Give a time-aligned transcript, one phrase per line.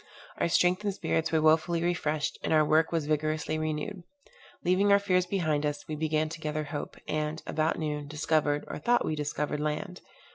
[0.39, 4.01] Our strength and spirits were wonderfully refreshed, and our work was vigorously renewed.
[4.65, 8.79] Leaving our fears behind us, we began to gather hope, and, about noon, discovered, or
[8.79, 10.01] thought that we discovered, land.